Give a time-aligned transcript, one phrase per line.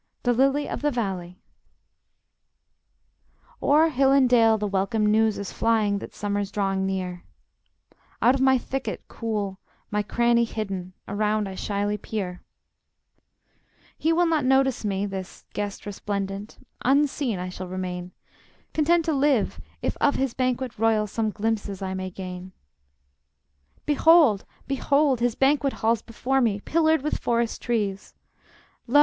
[0.23, 1.37] THE LILY OF THE VALLEY
[3.61, 7.23] O'er hill and dale the welcome news is flying That summer's drawing near;
[8.19, 9.59] Out of my thicket cool,
[9.91, 12.41] my cranny hidden, Around I shyly peer.
[13.95, 18.11] He will not notice me, this guest resplendent, Unseen I shall remain,
[18.73, 22.53] Content to live if of his banquet royal Some glimpses I may gain.
[23.85, 24.45] Behold!
[24.65, 25.19] Behold!
[25.19, 28.15] His banquet hall's before me, Pillared with forest trees;
[28.87, 28.99] Lo!